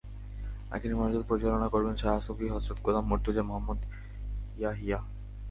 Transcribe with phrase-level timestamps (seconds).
[0.71, 3.79] আখেরি মোনাজাত পরিচালনা করবেন শাহ সুফি হজরত গোলাম মতুর্জা মুহাম্মদ
[4.59, 4.99] ইয়াহিয়া।